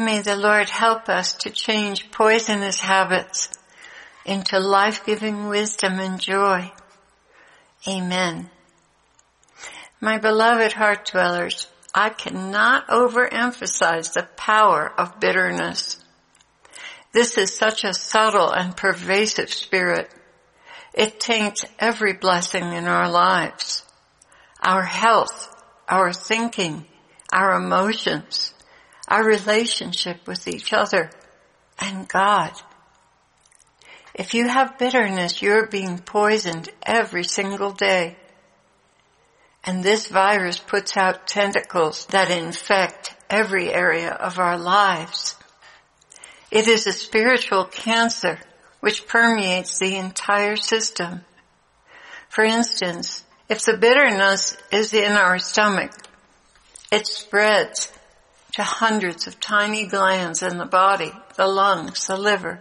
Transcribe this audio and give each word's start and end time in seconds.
May 0.00 0.22
the 0.22 0.36
Lord 0.36 0.68
help 0.68 1.08
us 1.08 1.32
to 1.38 1.50
change 1.50 2.12
poisonous 2.12 2.78
habits 2.78 3.48
into 4.24 4.60
life-giving 4.60 5.48
wisdom 5.48 5.98
and 5.98 6.20
joy. 6.20 6.70
Amen. 7.88 8.48
My 10.00 10.18
beloved 10.18 10.72
heart 10.72 11.10
dwellers, 11.10 11.66
I 11.92 12.10
cannot 12.10 12.86
overemphasize 12.86 14.12
the 14.12 14.28
power 14.36 14.88
of 14.96 15.18
bitterness. 15.18 15.98
This 17.12 17.36
is 17.36 17.52
such 17.52 17.82
a 17.82 17.92
subtle 17.92 18.52
and 18.52 18.76
pervasive 18.76 19.52
spirit. 19.52 20.08
It 20.94 21.18
taints 21.18 21.64
every 21.80 22.12
blessing 22.12 22.72
in 22.72 22.84
our 22.84 23.10
lives. 23.10 23.82
Our 24.62 24.84
health, 24.84 25.60
our 25.88 26.12
thinking, 26.12 26.86
our 27.32 27.54
emotions, 27.56 28.54
our 29.08 29.24
relationship 29.24 30.26
with 30.26 30.46
each 30.46 30.72
other 30.72 31.10
and 31.78 32.06
God. 32.08 32.52
If 34.14 34.34
you 34.34 34.48
have 34.48 34.78
bitterness, 34.78 35.42
you're 35.42 35.66
being 35.66 35.98
poisoned 35.98 36.68
every 36.84 37.24
single 37.24 37.72
day. 37.72 38.16
And 39.64 39.82
this 39.82 40.08
virus 40.08 40.58
puts 40.58 40.96
out 40.96 41.26
tentacles 41.26 42.06
that 42.06 42.30
infect 42.30 43.14
every 43.30 43.72
area 43.72 44.10
of 44.10 44.38
our 44.38 44.58
lives. 44.58 45.36
It 46.50 46.66
is 46.66 46.86
a 46.86 46.92
spiritual 46.92 47.64
cancer 47.64 48.38
which 48.80 49.06
permeates 49.06 49.78
the 49.78 49.96
entire 49.96 50.56
system. 50.56 51.24
For 52.28 52.44
instance, 52.44 53.24
if 53.48 53.64
the 53.64 53.76
bitterness 53.76 54.56
is 54.72 54.94
in 54.94 55.12
our 55.12 55.38
stomach, 55.38 55.92
it 56.90 57.06
spreads 57.06 57.92
to 58.52 58.62
hundreds 58.62 59.26
of 59.26 59.40
tiny 59.40 59.86
glands 59.86 60.42
in 60.42 60.58
the 60.58 60.64
body, 60.64 61.12
the 61.36 61.46
lungs, 61.46 62.06
the 62.06 62.16
liver, 62.16 62.60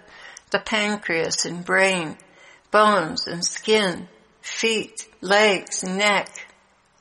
the 0.52 0.60
pancreas 0.60 1.46
and 1.46 1.66
brain, 1.66 2.18
bones 2.71 3.27
and 3.27 3.44
skin, 3.44 4.07
feet, 4.41 5.07
legs, 5.21 5.84
neck, 5.84 6.29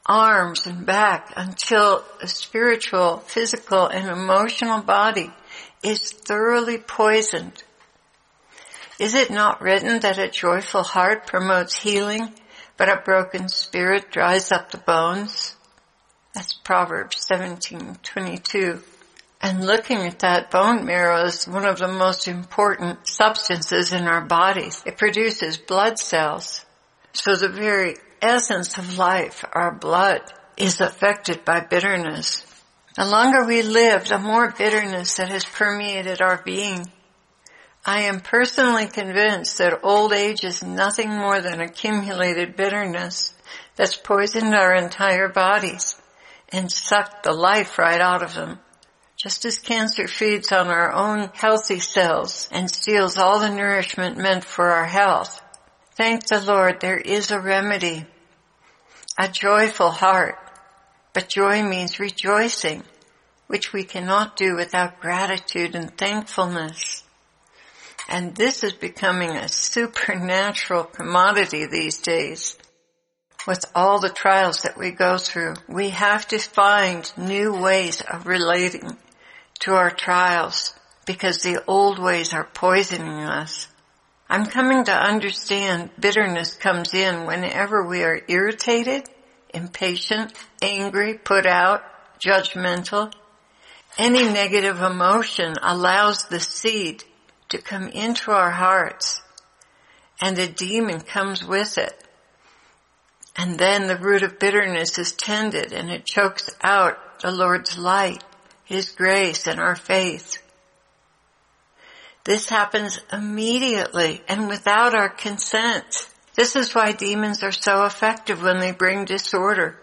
arms 0.06 0.66
and 0.66 0.86
back 0.86 1.32
until 1.36 2.04
a 2.22 2.28
spiritual, 2.28 3.18
physical 3.18 3.86
and 3.86 4.08
emotional 4.08 4.80
body 4.80 5.30
is 5.82 6.12
thoroughly 6.12 6.78
poisoned. 6.78 7.62
Is 8.98 9.14
it 9.14 9.30
not 9.30 9.60
written 9.60 10.00
that 10.00 10.18
a 10.18 10.30
joyful 10.30 10.82
heart 10.82 11.26
promotes 11.26 11.76
healing, 11.76 12.32
but 12.76 12.88
a 12.88 13.02
broken 13.04 13.48
spirit 13.48 14.10
dries 14.10 14.52
up 14.52 14.70
the 14.70 14.78
bones? 14.78 15.54
That's 16.36 16.52
Proverbs 16.52 17.26
17:22. 17.30 18.82
And 19.40 19.64
looking 19.64 20.02
at 20.02 20.18
that, 20.18 20.50
bone 20.50 20.84
marrow 20.84 21.24
is 21.24 21.48
one 21.48 21.64
of 21.64 21.78
the 21.78 21.88
most 21.88 22.28
important 22.28 23.08
substances 23.08 23.94
in 23.94 24.06
our 24.06 24.20
bodies. 24.20 24.82
It 24.84 24.98
produces 24.98 25.56
blood 25.56 25.98
cells. 25.98 26.62
So 27.14 27.36
the 27.36 27.48
very 27.48 27.96
essence 28.20 28.76
of 28.76 28.98
life, 28.98 29.46
our 29.50 29.72
blood, 29.72 30.20
is 30.58 30.82
affected 30.82 31.42
by 31.46 31.60
bitterness. 31.60 32.44
The 32.96 33.06
longer 33.06 33.46
we 33.46 33.62
live, 33.62 34.06
the 34.06 34.18
more 34.18 34.50
bitterness 34.58 35.16
that 35.16 35.30
has 35.30 35.46
permeated 35.46 36.20
our 36.20 36.42
being. 36.44 36.92
I 37.86 38.02
am 38.02 38.20
personally 38.20 38.88
convinced 38.88 39.56
that 39.56 39.80
old 39.82 40.12
age 40.12 40.44
is 40.44 40.62
nothing 40.62 41.08
more 41.08 41.40
than 41.40 41.62
accumulated 41.62 42.56
bitterness 42.56 43.32
that's 43.76 43.96
poisoned 43.96 44.54
our 44.54 44.74
entire 44.74 45.30
bodies 45.30 45.96
and 46.50 46.70
sucked 46.70 47.24
the 47.24 47.32
life 47.32 47.78
right 47.78 48.00
out 48.00 48.22
of 48.22 48.34
them. 48.34 48.58
Just 49.16 49.44
as 49.44 49.58
cancer 49.58 50.06
feeds 50.06 50.52
on 50.52 50.68
our 50.68 50.92
own 50.92 51.30
healthy 51.32 51.80
cells 51.80 52.48
and 52.52 52.70
steals 52.70 53.16
all 53.16 53.40
the 53.40 53.48
nourishment 53.48 54.18
meant 54.18 54.44
for 54.44 54.70
our 54.70 54.86
health, 54.86 55.42
thank 55.94 56.26
the 56.26 56.40
Lord 56.40 56.80
there 56.80 56.98
is 56.98 57.30
a 57.30 57.40
remedy. 57.40 58.04
A 59.18 59.28
joyful 59.28 59.90
heart. 59.90 60.38
But 61.14 61.30
joy 61.30 61.62
means 61.62 61.98
rejoicing, 61.98 62.84
which 63.46 63.72
we 63.72 63.84
cannot 63.84 64.36
do 64.36 64.54
without 64.54 65.00
gratitude 65.00 65.74
and 65.74 65.96
thankfulness. 65.96 67.02
And 68.08 68.36
this 68.36 68.62
is 68.62 68.74
becoming 68.74 69.30
a 69.30 69.48
supernatural 69.48 70.84
commodity 70.84 71.66
these 71.66 71.98
days 71.98 72.58
with 73.46 73.64
all 73.74 74.00
the 74.00 74.08
trials 74.08 74.62
that 74.62 74.76
we 74.76 74.90
go 74.90 75.18
through. 75.18 75.54
We 75.68 75.90
have 75.90 76.26
to 76.28 76.38
find 76.38 77.10
new 77.16 77.54
ways 77.54 78.00
of 78.00 78.26
relating 78.26 78.96
to 79.60 79.72
our 79.72 79.90
trials 79.90 80.74
because 81.06 81.42
the 81.42 81.62
old 81.66 81.98
ways 81.98 82.34
are 82.34 82.44
poisoning 82.44 83.08
us. 83.08 83.68
I'm 84.28 84.46
coming 84.46 84.84
to 84.84 84.92
understand 84.92 85.90
bitterness 85.98 86.54
comes 86.54 86.92
in 86.94 87.26
whenever 87.26 87.86
we 87.86 88.02
are 88.02 88.20
irritated, 88.26 89.08
impatient, 89.54 90.32
angry, 90.60 91.14
put 91.14 91.46
out, 91.46 91.84
judgmental. 92.18 93.12
Any 93.96 94.24
negative 94.24 94.80
emotion 94.80 95.54
allows 95.62 96.24
the 96.24 96.40
seed 96.40 97.04
to 97.50 97.58
come 97.58 97.88
into 97.88 98.32
our 98.32 98.50
hearts 98.50 99.22
and 100.20 100.36
the 100.36 100.48
demon 100.48 101.00
comes 101.00 101.44
with 101.44 101.78
it. 101.78 102.05
And 103.36 103.58
then 103.58 103.86
the 103.86 103.96
root 103.96 104.22
of 104.22 104.38
bitterness 104.38 104.98
is 104.98 105.12
tended 105.12 105.72
and 105.72 105.90
it 105.90 106.06
chokes 106.06 106.48
out 106.62 107.20
the 107.20 107.30
Lord's 107.30 107.76
light, 107.76 108.24
His 108.64 108.90
grace 108.90 109.46
and 109.46 109.60
our 109.60 109.76
faith. 109.76 110.42
This 112.24 112.48
happens 112.48 112.98
immediately 113.12 114.22
and 114.26 114.48
without 114.48 114.94
our 114.94 115.08
consent. 115.08 116.08
This 116.34 116.56
is 116.56 116.74
why 116.74 116.92
demons 116.92 117.42
are 117.42 117.52
so 117.52 117.84
effective 117.84 118.42
when 118.42 118.58
they 118.58 118.72
bring 118.72 119.04
disorder. 119.04 119.78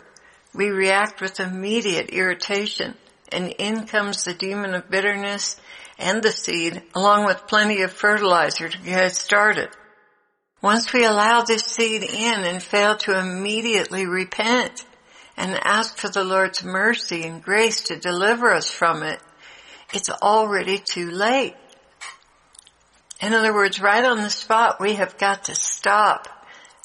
We 0.53 0.69
react 0.69 1.21
with 1.21 1.39
immediate 1.39 2.09
irritation 2.09 2.95
and 3.31 3.49
in 3.57 3.85
comes 3.87 4.25
the 4.25 4.33
demon 4.33 4.73
of 4.73 4.89
bitterness 4.89 5.59
and 5.97 6.21
the 6.21 6.31
seed 6.31 6.81
along 6.93 7.25
with 7.25 7.47
plenty 7.47 7.81
of 7.81 7.91
fertilizer 7.91 8.67
to 8.67 8.77
get 8.79 9.15
started. 9.15 9.69
Once 10.63 10.93
we 10.93 11.03
allow 11.03 11.41
this 11.41 11.63
seed 11.63 12.03
in 12.03 12.43
and 12.45 12.63
fail 12.63 12.95
to 12.95 13.19
immediately 13.19 14.05
repent 14.05 14.85
and 15.35 15.59
ask 15.61 15.97
for 15.97 16.07
the 16.07 16.23
Lord's 16.23 16.63
mercy 16.63 17.23
and 17.23 17.43
grace 17.43 17.81
to 17.81 17.97
deliver 17.97 18.49
us 18.49 18.69
from 18.69 19.03
it, 19.03 19.19
it's 19.93 20.09
already 20.09 20.77
too 20.77 21.11
late. 21.11 21.53
In 23.21 23.33
other 23.33 23.53
words, 23.53 23.81
right 23.81 24.05
on 24.05 24.23
the 24.23 24.29
spot, 24.29 24.79
we 24.79 24.93
have 24.93 25.17
got 25.17 25.43
to 25.45 25.55
stop 25.55 26.29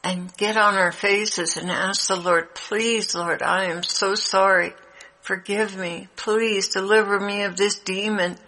and 0.03 0.37
get 0.37 0.57
on 0.57 0.75
our 0.75 0.93
faces 0.93 1.57
and 1.57 1.71
ask 1.71 2.09
the 2.09 2.17
Lord, 2.17 2.57
please 2.57 3.15
Lord, 3.15 3.43
I 3.43 3.67
am 3.67 3.85
so 3.85 4.17
sorry. 4.17 4.73
Forgive 5.21 5.77
me. 5.77 6.09
Please 6.17 6.71
deliver 6.71 7.21
me 7.21 7.43
of 7.45 7.57
this 7.57 7.79
demon 7.79 8.39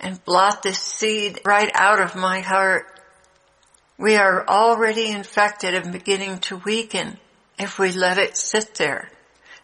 and 0.00 0.24
blot 0.24 0.62
this 0.62 0.78
seed 0.78 1.40
right 1.44 1.70
out 1.74 2.00
of 2.00 2.16
my 2.16 2.40
heart. 2.40 2.86
We 3.96 4.16
are 4.16 4.46
already 4.48 5.08
infected 5.08 5.74
and 5.74 5.92
beginning 5.92 6.38
to 6.40 6.56
weaken 6.56 7.18
if 7.58 7.78
we 7.78 7.92
let 7.92 8.18
it 8.18 8.36
sit 8.36 8.74
there. 8.74 9.08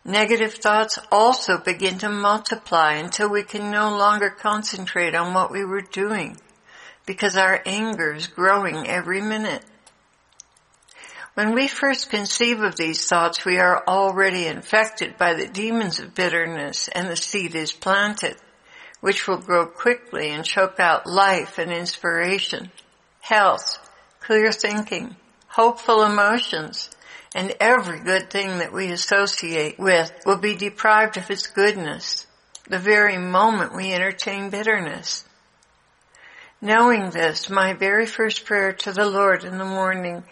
Negative 0.05 0.55
thoughts 0.55 0.99
also 1.11 1.59
begin 1.59 1.99
to 1.99 2.09
multiply 2.09 2.95
until 2.95 3.29
we 3.29 3.43
can 3.43 3.71
no 3.71 3.97
longer 3.97 4.31
concentrate 4.31 5.17
on 5.17 5.35
what 5.35 5.51
we 5.51 5.65
were 5.65 5.83
doing 5.83 6.37
because 7.07 7.37
our 7.37 7.61
anger 7.67 8.15
is 8.15 8.29
growing 8.29 8.87
every 8.87 9.21
minute. 9.21 9.65
When 11.35 11.53
we 11.53 11.67
first 11.67 12.11
conceive 12.11 12.61
of 12.61 12.77
these 12.77 13.07
thoughts, 13.09 13.45
we 13.45 13.59
are 13.59 13.83
already 13.87 14.47
infected 14.47 15.19
by 15.19 15.35
the 15.35 15.49
demons 15.49 15.99
of 15.99 16.15
bitterness 16.15 16.89
and 16.89 17.09
the 17.09 17.17
seed 17.17 17.57
is 17.57 17.73
planted, 17.73 18.37
which 19.01 19.27
will 19.27 19.39
grow 19.39 19.67
quickly 19.67 20.31
and 20.31 20.45
choke 20.45 20.79
out 20.79 21.07
life 21.07 21.59
and 21.59 21.73
inspiration, 21.73 22.71
health, 23.21 23.90
clear 24.31 24.53
thinking, 24.53 25.17
hopeful 25.49 26.05
emotions, 26.05 26.89
and 27.35 27.53
every 27.59 27.99
good 27.99 28.31
thing 28.31 28.59
that 28.59 28.73
we 28.73 28.93
associate 28.93 29.77
with 29.77 30.13
will 30.25 30.39
be 30.39 30.55
deprived 30.55 31.17
of 31.17 31.29
its 31.33 31.49
goodness 31.49 32.29
the 32.69 32.79
very 32.79 33.19
moment 33.19 33.75
we 33.75 33.93
entertain 33.93 34.49
bitterness. 34.49 35.25
Knowing 36.61 37.11
this, 37.11 37.51
my 37.51 37.73
very 37.73 38.07
first 38.07 38.45
prayer 38.45 38.73
to 38.73 38.93
the 38.93 39.05
Lord 39.05 39.43
in 39.43 39.59
the 39.59 39.65
morning 39.65 40.23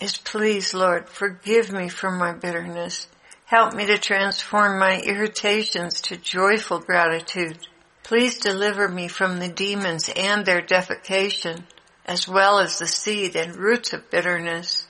is 0.00 0.16
please 0.16 0.74
Lord, 0.74 1.08
forgive 1.08 1.70
me 1.70 1.88
for 1.88 2.10
my 2.10 2.32
bitterness. 2.32 3.06
Help 3.44 3.72
me 3.72 3.86
to 3.86 3.98
transform 3.98 4.80
my 4.80 5.00
irritations 5.02 6.00
to 6.00 6.16
joyful 6.16 6.80
gratitude. 6.80 7.68
Please 8.02 8.38
deliver 8.38 8.88
me 8.88 9.06
from 9.06 9.38
the 9.38 9.48
demons 9.48 10.10
and 10.16 10.44
their 10.44 10.60
defecation 10.60 11.62
as 12.08 12.26
well 12.26 12.58
as 12.58 12.78
the 12.78 12.86
seed 12.86 13.36
and 13.36 13.54
roots 13.54 13.92
of 13.92 14.10
bitterness. 14.10 14.88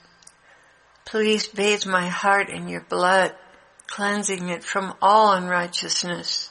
Please 1.03 1.49
bathe 1.49 1.85
my 1.85 2.07
heart 2.07 2.49
in 2.49 2.69
your 2.69 2.81
blood, 2.81 3.35
cleansing 3.87 4.47
it 4.47 4.63
from 4.63 4.95
all 5.01 5.33
unrighteousness. 5.33 6.49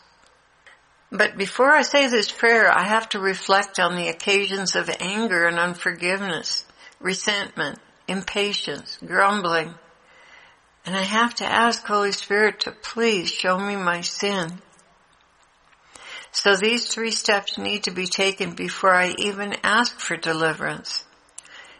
But 1.10 1.38
before 1.38 1.70
I 1.70 1.82
say 1.82 2.08
this 2.08 2.30
prayer, 2.30 2.70
I 2.70 2.82
have 2.82 3.08
to 3.10 3.18
reflect 3.18 3.80
on 3.80 3.96
the 3.96 4.08
occasions 4.08 4.76
of 4.76 4.90
anger 5.00 5.46
and 5.46 5.58
unforgiveness, 5.58 6.66
resentment, 7.00 7.78
impatience, 8.06 8.98
grumbling. 9.04 9.72
And 10.84 10.94
I 10.94 11.02
have 11.02 11.34
to 11.36 11.46
ask 11.46 11.86
Holy 11.86 12.12
Spirit 12.12 12.60
to 12.60 12.72
please 12.72 13.30
show 13.30 13.58
me 13.58 13.76
my 13.76 14.02
sin. 14.02 14.60
So 16.40 16.54
these 16.54 16.86
three 16.86 17.10
steps 17.10 17.58
need 17.58 17.82
to 17.82 17.90
be 17.90 18.06
taken 18.06 18.52
before 18.52 18.94
I 18.94 19.12
even 19.18 19.56
ask 19.64 19.98
for 19.98 20.16
deliverance. 20.16 21.04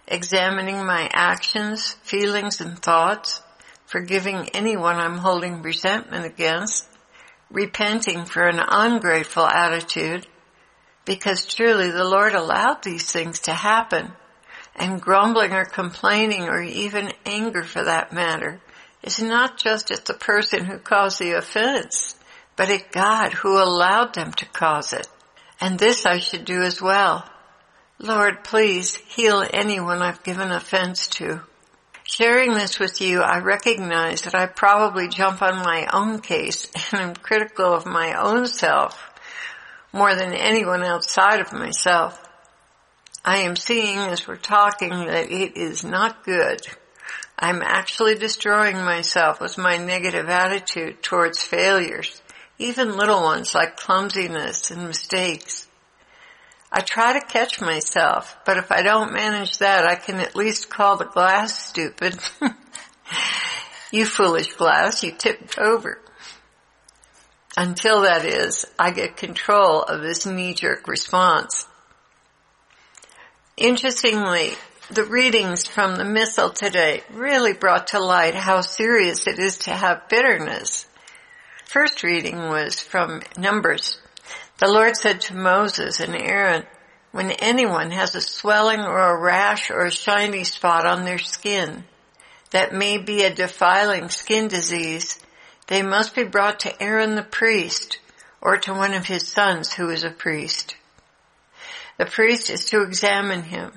Examining 0.09 0.85
my 0.85 1.09
actions, 1.13 1.93
feelings, 2.03 2.61
and 2.61 2.77
thoughts, 2.77 3.41
forgiving 3.87 4.49
anyone 4.55 4.97
I'm 4.97 5.19
holding 5.19 5.63
resentment 5.63 6.27
against, 6.27 6.89
repenting 7.53 8.25
for 8.25 8.49
an 8.49 8.59
ungrateful 8.59 9.47
attitude, 9.47 10.27
because 11.05 11.47
truly 11.47 11.93
the 11.93 12.03
Lord 12.03 12.35
allowed 12.35 12.83
these 12.83 13.13
things 13.13 13.39
to 13.43 13.53
happen, 13.53 14.11
and 14.75 15.01
grumbling 15.01 15.53
or 15.53 15.67
complaining 15.67 16.49
or 16.49 16.61
even 16.61 17.13
anger 17.25 17.63
for 17.63 17.85
that 17.85 18.13
matter 18.13 18.61
is 19.05 19.23
not 19.23 19.57
just 19.57 19.93
at 19.93 20.07
the 20.07 20.15
person 20.15 20.65
who 20.65 20.79
caused 20.79 21.21
the 21.21 21.39
offense, 21.39 22.17
but 22.59 22.69
at 22.69 22.91
God 22.91 23.33
who 23.33 23.57
allowed 23.57 24.15
them 24.15 24.33
to 24.33 24.45
cause 24.47 24.93
it. 24.93 25.09
And 25.61 25.79
this 25.79 26.05
I 26.05 26.19
should 26.19 26.45
do 26.45 26.61
as 26.63 26.83
well. 26.83 27.25
Lord, 28.01 28.43
please 28.43 28.97
heal 28.97 29.45
anyone 29.53 30.03
I've 30.03 30.25
given 30.25 30.51
offense 30.51 31.07
to. 31.09 31.41
Sharing 32.03 32.55
this 32.55 32.81
with 32.81 33.01
you, 33.01 33.21
I 33.21 33.39
recognize 33.39 34.23
that 34.23 34.35
I 34.35 34.47
probably 34.47 35.09
jump 35.09 35.41
on 35.41 35.63
my 35.63 35.89
own 35.93 36.21
case 36.21 36.67
and 36.93 37.01
am 37.01 37.15
critical 37.15 37.73
of 37.73 37.87
my 37.87 38.15
own 38.21 38.47
self 38.47 39.05
more 39.93 40.15
than 40.17 40.33
anyone 40.33 40.83
outside 40.83 41.41
of 41.41 41.53
myself. 41.53 42.23
I 43.25 43.39
am 43.39 43.57
seeing 43.57 43.99
as 43.99 44.27
we're 44.27 44.37
talking 44.37 44.91
that 44.91 45.31
it 45.31 45.57
is 45.57 45.85
not 45.85 46.25
good. 46.25 46.61
I'm 47.39 47.63
actually 47.63 48.17
destroying 48.17 48.77
myself 48.77 49.41
with 49.41 49.59
my 49.59 49.77
negative 49.77 50.29
attitude 50.29 51.03
towards 51.03 51.41
failures, 51.41 52.21
even 52.59 52.97
little 52.97 53.23
ones 53.23 53.55
like 53.55 53.77
clumsiness 53.77 54.71
and 54.71 54.87
mistakes. 54.89 55.69
I 56.71 56.81
try 56.81 57.19
to 57.19 57.27
catch 57.27 57.61
myself, 57.61 58.37
but 58.45 58.59
if 58.59 58.71
I 58.71 58.83
don't 58.83 59.13
manage 59.13 59.59
that, 59.59 59.87
I 59.87 59.95
can 59.95 60.17
at 60.17 60.37
least 60.37 60.69
call 60.69 60.97
the 60.97 61.07
glass 61.07 61.67
stupid. 61.69 62.19
you 63.93 64.05
foolish 64.05 64.53
glass, 64.55 65.03
you 65.03 65.13
tipped 65.13 65.59
over. 65.59 66.01
Until 67.57 68.03
that 68.03 68.25
is, 68.25 68.67
I 68.79 68.91
get 68.91 69.17
control 69.17 69.83
of 69.83 70.03
this 70.03 70.27
knee-jerk 70.27 70.87
response. 70.87 71.67
Interestingly, 73.57 74.53
the 74.91 75.05
readings 75.05 75.67
from 75.67 75.97
the 75.97 76.05
missal 76.05 76.51
today 76.51 77.03
really 77.11 77.53
brought 77.53 77.89
to 77.89 77.99
light 77.99 78.35
how 78.35 78.61
serious 78.61 79.27
it 79.27 79.39
is 79.39 79.59
to 79.59 79.71
have 79.71 80.09
bitterness. 80.09 80.87
First 81.69 82.03
reading 82.03 82.49
was 82.49 82.81
from 82.81 83.21
Numbers 83.37 83.99
the 84.57 84.69
Lord 84.69 84.97
said 84.97 85.21
to 85.21 85.37
Moses 85.37 86.01
and 86.01 86.17
Aaron, 86.17 86.65
when 87.13 87.31
anyone 87.31 87.91
has 87.91 88.15
a 88.15 88.23
swelling 88.23 88.81
or 88.81 88.99
a 88.99 89.21
rash 89.21 89.71
or 89.71 89.85
a 89.85 89.91
shiny 89.91 90.45
spot 90.45 90.87
on 90.87 91.05
their 91.05 91.19
skin 91.19 91.85
that 92.53 92.73
may 92.73 92.97
be 92.97 93.23
a 93.23 93.35
defiling 93.35 94.09
skin 94.09 94.49
disease, 94.49 95.19
they 95.67 95.83
must 95.83 96.15
be 96.15 96.25
brought 96.25 96.61
to 96.61 96.83
Aaron 96.83 97.17
the 97.17 97.23
priest 97.23 97.99
or 98.41 98.57
to 98.57 98.73
one 98.73 98.95
of 98.95 99.05
his 99.05 99.29
sons 99.29 99.75
who 99.75 99.91
is 99.91 100.05
a 100.05 100.11
priest. 100.11 100.75
The 101.99 102.07
priest 102.07 102.49
is 102.49 102.65
to 102.71 102.81
examine 102.81 103.43
him, 103.43 103.73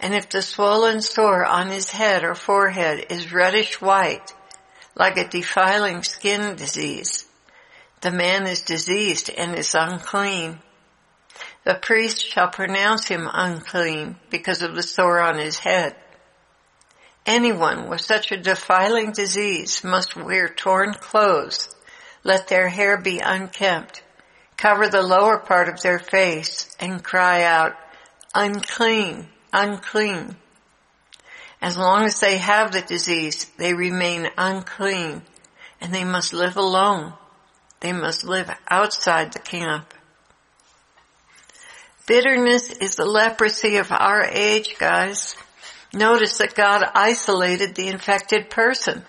and 0.00 0.12
if 0.12 0.28
the 0.28 0.42
swollen 0.42 1.00
sore 1.00 1.44
on 1.46 1.68
his 1.68 1.88
head 1.92 2.24
or 2.24 2.34
forehead 2.34 3.06
is 3.10 3.32
reddish 3.32 3.80
white, 3.80 4.34
like 4.94 5.16
a 5.16 5.28
defiling 5.28 6.02
skin 6.02 6.56
disease, 6.56 7.24
the 8.02 8.10
man 8.10 8.46
is 8.46 8.62
diseased 8.62 9.30
and 9.30 9.54
is 9.54 9.74
unclean. 9.74 10.58
The 11.64 11.74
priest 11.74 12.26
shall 12.26 12.48
pronounce 12.48 13.06
him 13.06 13.28
unclean 13.32 14.16
because 14.30 14.62
of 14.62 14.74
the 14.74 14.82
sore 14.82 15.20
on 15.20 15.38
his 15.38 15.58
head. 15.58 15.94
Anyone 17.24 17.88
with 17.88 18.00
such 18.00 18.32
a 18.32 18.36
defiling 18.36 19.12
disease 19.12 19.84
must 19.84 20.16
wear 20.16 20.48
torn 20.48 20.94
clothes, 20.94 21.68
let 22.24 22.48
their 22.48 22.68
hair 22.68 23.00
be 23.00 23.20
unkempt, 23.20 24.02
cover 24.56 24.88
the 24.88 25.02
lower 25.02 25.38
part 25.38 25.68
of 25.68 25.80
their 25.82 26.00
face, 26.00 26.74
and 26.80 27.02
cry 27.02 27.44
out, 27.44 27.76
unclean, 28.34 29.28
unclean. 29.52 30.36
As 31.62 31.76
long 31.76 32.04
as 32.04 32.18
they 32.18 32.38
have 32.38 32.72
the 32.72 32.82
disease, 32.82 33.46
they 33.56 33.72
remain 33.72 34.28
unclean, 34.36 35.22
and 35.80 35.94
they 35.94 36.02
must 36.02 36.32
live 36.32 36.56
alone. 36.56 37.12
They 37.78 37.92
must 37.92 38.24
live 38.24 38.50
outside 38.68 39.32
the 39.32 39.38
camp. 39.38 39.94
Bitterness 42.08 42.72
is 42.72 42.96
the 42.96 43.04
leprosy 43.04 43.76
of 43.76 43.92
our 43.92 44.24
age, 44.24 44.76
guys. 44.76 45.36
Notice 45.94 46.38
that 46.38 46.56
God 46.56 46.82
isolated 46.94 47.76
the 47.76 47.86
infected 47.86 48.50
person. 48.50 49.04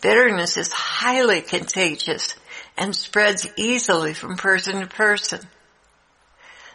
Bitterness 0.00 0.56
is 0.56 0.70
highly 0.70 1.40
contagious 1.40 2.36
and 2.76 2.94
spreads 2.94 3.48
easily 3.56 4.14
from 4.14 4.36
person 4.36 4.80
to 4.80 4.86
person. 4.86 5.40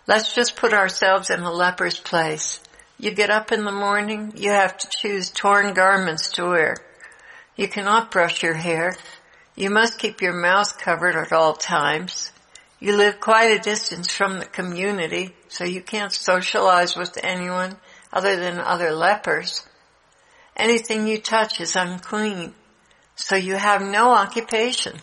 Let's 0.07 0.33
just 0.33 0.57
put 0.57 0.73
ourselves 0.73 1.29
in 1.29 1.39
a 1.39 1.51
leper's 1.51 1.99
place. 1.99 2.59
You 3.01 3.11
get 3.11 3.29
up 3.29 3.53
in 3.53 3.63
the 3.63 3.71
morning, 3.71 4.33
you 4.35 4.49
have 4.49 4.77
to 4.77 4.89
choose 4.89 5.29
torn 5.29 5.73
garments 5.73 6.31
to 6.31 6.43
wear. 6.43 6.75
You 7.55 7.69
cannot 7.69 8.11
brush 8.11 8.43
your 8.43 8.55
hair. 8.55 8.93
You 9.55 9.69
must 9.69 9.99
keep 9.99 10.21
your 10.21 10.33
mouth 10.33 10.77
covered 10.77 11.15
at 11.15 11.31
all 11.31 11.53
times. 11.53 12.33
You 12.77 12.97
live 12.97 13.21
quite 13.21 13.57
a 13.57 13.59
distance 13.59 14.11
from 14.11 14.39
the 14.39 14.45
community, 14.45 15.33
so 15.47 15.63
you 15.63 15.81
can't 15.81 16.11
socialize 16.11 16.97
with 16.97 17.17
anyone 17.23 17.77
other 18.11 18.35
than 18.35 18.59
other 18.59 18.91
lepers. 18.91 19.65
Anything 20.57 21.07
you 21.07 21.19
touch 21.19 21.61
is 21.61 21.77
unclean, 21.77 22.53
so 23.15 23.37
you 23.37 23.55
have 23.55 23.81
no 23.81 24.11
occupation. 24.11 24.97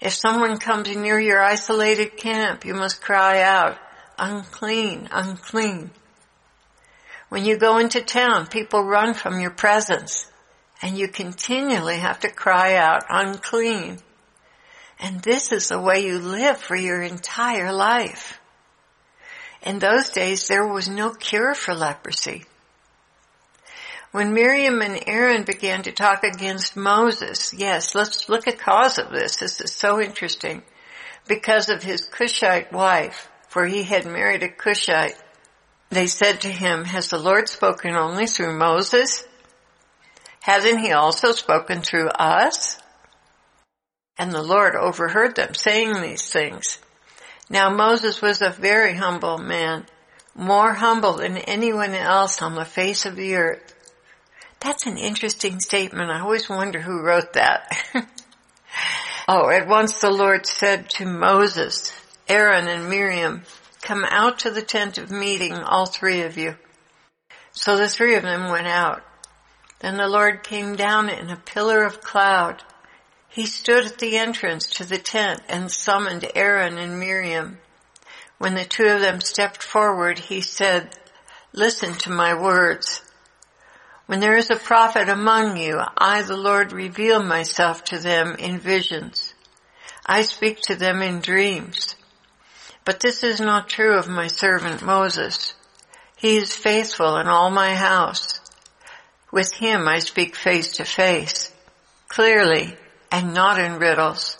If 0.00 0.14
someone 0.14 0.56
comes 0.56 0.96
near 0.96 1.20
your 1.20 1.42
isolated 1.42 2.16
camp, 2.16 2.64
you 2.64 2.72
must 2.72 3.02
cry 3.02 3.42
out, 3.42 3.76
unclean, 4.18 5.10
unclean. 5.12 5.90
When 7.28 7.44
you 7.44 7.56
go 7.56 7.78
into 7.78 8.00
town, 8.00 8.46
people 8.46 8.82
run 8.82 9.14
from 9.14 9.40
your 9.40 9.50
presence 9.50 10.30
and 10.82 10.96
you 10.96 11.08
continually 11.08 11.98
have 11.98 12.20
to 12.20 12.30
cry 12.30 12.74
out 12.74 13.04
unclean. 13.08 13.98
And 14.98 15.20
this 15.20 15.52
is 15.52 15.68
the 15.68 15.80
way 15.80 16.06
you 16.06 16.18
live 16.18 16.58
for 16.58 16.76
your 16.76 17.02
entire 17.02 17.72
life. 17.72 18.38
In 19.62 19.78
those 19.78 20.10
days, 20.10 20.46
there 20.48 20.66
was 20.66 20.88
no 20.88 21.10
cure 21.10 21.54
for 21.54 21.74
leprosy. 21.74 22.44
When 24.12 24.32
Miriam 24.32 24.80
and 24.80 25.02
Aaron 25.06 25.42
began 25.44 25.82
to 25.82 25.92
talk 25.92 26.24
against 26.24 26.76
Moses, 26.76 27.52
yes, 27.52 27.94
let's 27.94 28.28
look 28.28 28.46
at 28.46 28.58
cause 28.58 28.98
of 28.98 29.10
this. 29.10 29.36
This 29.36 29.60
is 29.60 29.72
so 29.72 30.00
interesting. 30.00 30.62
Because 31.26 31.68
of 31.68 31.82
his 31.82 32.06
Cushite 32.06 32.72
wife, 32.72 33.28
for 33.48 33.66
he 33.66 33.82
had 33.82 34.06
married 34.06 34.42
a 34.42 34.48
Cushite, 34.48 35.16
they 35.90 36.06
said 36.06 36.40
to 36.42 36.48
him, 36.48 36.84
has 36.84 37.08
the 37.08 37.18
Lord 37.18 37.48
spoken 37.48 37.94
only 37.94 38.26
through 38.26 38.58
Moses? 38.58 39.24
Hasn't 40.40 40.80
he 40.80 40.92
also 40.92 41.32
spoken 41.32 41.82
through 41.82 42.08
us? 42.08 42.78
And 44.18 44.32
the 44.32 44.42
Lord 44.42 44.74
overheard 44.74 45.36
them 45.36 45.54
saying 45.54 46.00
these 46.00 46.28
things. 46.28 46.78
Now 47.50 47.70
Moses 47.70 48.20
was 48.20 48.42
a 48.42 48.50
very 48.50 48.94
humble 48.94 49.38
man, 49.38 49.86
more 50.34 50.72
humble 50.72 51.14
than 51.14 51.36
anyone 51.36 51.94
else 51.94 52.42
on 52.42 52.54
the 52.54 52.64
face 52.64 53.06
of 53.06 53.16
the 53.16 53.36
earth. 53.36 53.74
That's 54.60 54.86
an 54.86 54.98
interesting 54.98 55.60
statement. 55.60 56.10
I 56.10 56.20
always 56.20 56.48
wonder 56.48 56.80
who 56.80 57.02
wrote 57.02 57.34
that. 57.34 57.76
oh, 59.28 59.48
at 59.48 59.68
once 59.68 60.00
the 60.00 60.10
Lord 60.10 60.46
said 60.46 60.90
to 60.90 61.06
Moses, 61.06 61.92
Aaron 62.28 62.66
and 62.66 62.88
Miriam, 62.88 63.42
come 63.86 64.04
out 64.04 64.40
to 64.40 64.50
the 64.50 64.62
tent 64.62 64.98
of 64.98 65.12
meeting, 65.12 65.52
all 65.52 65.86
three 65.86 66.22
of 66.22 66.36
you. 66.36 66.56
So 67.52 67.76
the 67.76 67.88
three 67.88 68.16
of 68.16 68.24
them 68.24 68.50
went 68.50 68.66
out. 68.66 69.04
Then 69.78 69.96
the 69.96 70.08
Lord 70.08 70.42
came 70.42 70.74
down 70.74 71.08
in 71.08 71.30
a 71.30 71.36
pillar 71.36 71.84
of 71.84 72.00
cloud. 72.00 72.64
He 73.28 73.46
stood 73.46 73.86
at 73.86 73.98
the 73.98 74.16
entrance 74.16 74.66
to 74.70 74.84
the 74.84 74.98
tent 74.98 75.40
and 75.48 75.70
summoned 75.70 76.28
Aaron 76.34 76.78
and 76.78 76.98
Miriam. 76.98 77.58
When 78.38 78.54
the 78.54 78.64
two 78.64 78.86
of 78.86 79.00
them 79.00 79.20
stepped 79.20 79.62
forward, 79.62 80.18
he 80.18 80.40
said, 80.40 80.96
listen 81.52 81.94
to 81.94 82.10
my 82.10 82.34
words. 82.34 83.02
When 84.06 84.18
there 84.18 84.36
is 84.36 84.50
a 84.50 84.56
prophet 84.56 85.08
among 85.08 85.58
you, 85.58 85.80
I, 85.96 86.22
the 86.22 86.36
Lord, 86.36 86.72
reveal 86.72 87.22
myself 87.22 87.84
to 87.84 87.98
them 87.98 88.34
in 88.36 88.58
visions. 88.58 89.32
I 90.04 90.22
speak 90.22 90.60
to 90.62 90.74
them 90.74 91.02
in 91.02 91.20
dreams. 91.20 91.94
But 92.86 93.00
this 93.00 93.24
is 93.24 93.40
not 93.40 93.68
true 93.68 93.98
of 93.98 94.08
my 94.08 94.28
servant 94.28 94.80
Moses. 94.80 95.54
He 96.16 96.36
is 96.36 96.54
faithful 96.54 97.16
in 97.16 97.26
all 97.26 97.50
my 97.50 97.74
house. 97.74 98.40
With 99.32 99.52
him 99.52 99.88
I 99.88 99.98
speak 99.98 100.36
face 100.36 100.76
to 100.76 100.84
face, 100.84 101.52
clearly 102.08 102.76
and 103.10 103.34
not 103.34 103.58
in 103.58 103.80
riddles. 103.80 104.38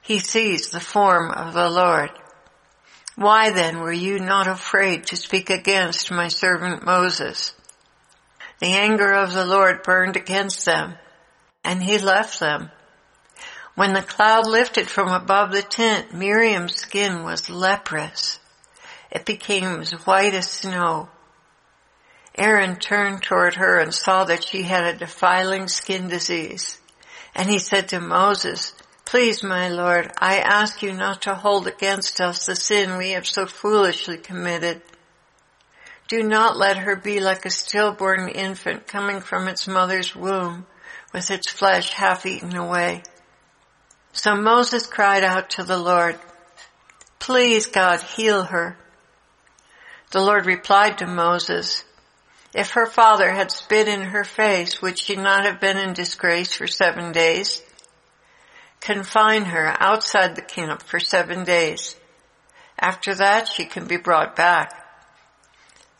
He 0.00 0.20
sees 0.20 0.70
the 0.70 0.80
form 0.80 1.32
of 1.32 1.54
the 1.54 1.68
Lord. 1.68 2.10
Why 3.16 3.50
then 3.50 3.80
were 3.80 3.92
you 3.92 4.20
not 4.20 4.46
afraid 4.46 5.06
to 5.06 5.16
speak 5.16 5.50
against 5.50 6.12
my 6.12 6.28
servant 6.28 6.84
Moses? 6.84 7.52
The 8.60 8.74
anger 8.74 9.12
of 9.12 9.34
the 9.34 9.44
Lord 9.44 9.82
burned 9.82 10.16
against 10.16 10.66
them, 10.66 10.94
and 11.64 11.82
he 11.82 11.98
left 11.98 12.38
them. 12.38 12.70
When 13.76 13.92
the 13.92 14.00
cloud 14.00 14.46
lifted 14.46 14.88
from 14.88 15.08
above 15.08 15.52
the 15.52 15.60
tent, 15.60 16.14
Miriam's 16.14 16.76
skin 16.76 17.24
was 17.24 17.50
leprous. 17.50 18.40
It 19.10 19.26
became 19.26 19.82
as 19.82 19.92
white 19.92 20.32
as 20.32 20.48
snow. 20.48 21.10
Aaron 22.38 22.76
turned 22.76 23.22
toward 23.22 23.56
her 23.56 23.78
and 23.78 23.92
saw 23.92 24.24
that 24.24 24.44
she 24.44 24.62
had 24.62 24.84
a 24.84 24.98
defiling 24.98 25.68
skin 25.68 26.08
disease. 26.08 26.78
And 27.34 27.50
he 27.50 27.58
said 27.58 27.90
to 27.90 28.00
Moses, 28.00 28.72
Please, 29.04 29.42
my 29.42 29.68
Lord, 29.68 30.10
I 30.16 30.38
ask 30.38 30.82
you 30.82 30.94
not 30.94 31.22
to 31.22 31.34
hold 31.34 31.66
against 31.66 32.18
us 32.18 32.46
the 32.46 32.56
sin 32.56 32.96
we 32.96 33.10
have 33.10 33.26
so 33.26 33.44
foolishly 33.44 34.16
committed. 34.16 34.80
Do 36.08 36.22
not 36.22 36.56
let 36.56 36.78
her 36.78 36.96
be 36.96 37.20
like 37.20 37.44
a 37.44 37.50
stillborn 37.50 38.30
infant 38.30 38.86
coming 38.86 39.20
from 39.20 39.48
its 39.48 39.68
mother's 39.68 40.16
womb 40.16 40.64
with 41.12 41.30
its 41.30 41.50
flesh 41.50 41.90
half 41.92 42.24
eaten 42.24 42.56
away. 42.56 43.02
So 44.16 44.34
Moses 44.34 44.86
cried 44.86 45.22
out 45.22 45.50
to 45.50 45.62
the 45.62 45.76
Lord, 45.76 46.18
Please 47.18 47.66
God, 47.66 48.00
heal 48.00 48.44
her. 48.44 48.78
The 50.10 50.22
Lord 50.22 50.46
replied 50.46 50.98
to 50.98 51.06
Moses, 51.06 51.84
If 52.54 52.70
her 52.70 52.86
father 52.86 53.30
had 53.30 53.50
spit 53.50 53.88
in 53.88 54.00
her 54.00 54.24
face, 54.24 54.80
would 54.80 54.98
she 54.98 55.16
not 55.16 55.44
have 55.44 55.60
been 55.60 55.76
in 55.76 55.92
disgrace 55.92 56.54
for 56.54 56.66
seven 56.66 57.12
days? 57.12 57.62
Confine 58.80 59.44
her 59.44 59.76
outside 59.80 60.34
the 60.34 60.42
camp 60.42 60.82
for 60.82 60.98
seven 60.98 61.44
days. 61.44 61.94
After 62.78 63.14
that, 63.16 63.48
she 63.48 63.66
can 63.66 63.86
be 63.86 63.98
brought 63.98 64.34
back. 64.34 64.72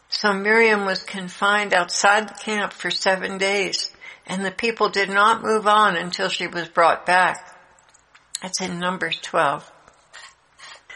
So 0.09 0.33
Miriam 0.33 0.87
was 0.87 1.03
confined 1.03 1.75
outside 1.75 2.31
the 2.31 2.43
camp 2.43 2.73
for 2.73 2.91
seven 2.91 3.37
days, 3.37 3.91
and 4.27 4.43
the 4.43 4.51
people 4.51 4.89
did 4.89 5.11
not 5.11 5.43
move 5.43 5.67
on 5.67 5.97
until 5.97 6.31
she 6.31 6.47
was 6.47 6.67
brought 6.71 7.05
back. 7.05 7.53
That's 8.43 8.61
in 8.61 8.79
Numbers 8.79 9.19
12. 9.23 9.71